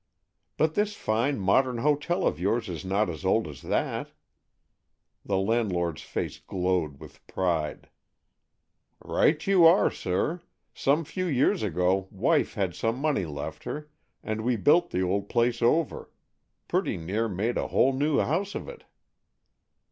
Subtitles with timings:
[0.57, 4.13] "But this fine modern hotel of yours is not as old as that?"
[5.23, 7.87] The landlord's face glowed with pride.
[9.05, 10.41] "Right you are, sir.
[10.73, 13.91] Some few years ago wife had some money left her,
[14.23, 18.85] and we built the old place over—pretty near made a whole new house of it."